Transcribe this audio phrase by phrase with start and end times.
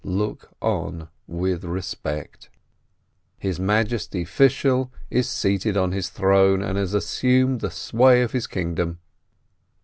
[0.03, 2.49] Look on with respect!
[3.37, 8.47] His majesty Fishel is seated on his throne, and has assumed the sway of his
[8.47, 8.97] kingdom.